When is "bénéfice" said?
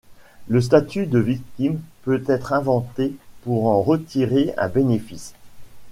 4.67-5.35